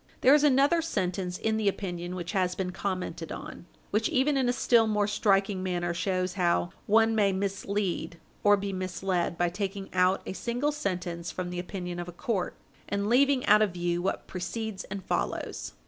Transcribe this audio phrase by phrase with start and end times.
[0.21, 4.49] There is another sentence in the opinion which has been commented on, which even in
[4.49, 9.93] a still more striking manner shows how one may mislead or be misled by taking
[9.93, 12.55] out a single sentence from the opinion of a court,
[12.89, 15.73] and leaving out of view what precedes and follows.